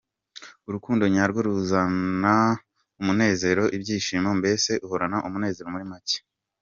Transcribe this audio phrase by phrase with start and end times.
[0.67, 2.35] Urukundo nyarwo ruzana
[3.01, 6.17] umunezero, ibyishimo, mbese uhorana umunezero muri make.